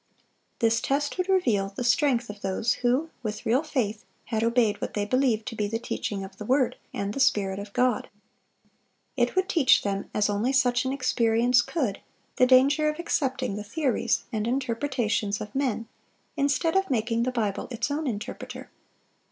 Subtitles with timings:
[0.57, 4.95] This test would reveal the strength of those who with real faith had obeyed what
[4.95, 8.09] they believed to be the teaching of the word and the Spirit of God.
[9.15, 12.01] It would teach them, as only such an experience could,
[12.37, 15.87] the danger of accepting the theories and interpretations of men,
[16.35, 18.71] instead of making the Bible its own interpreter.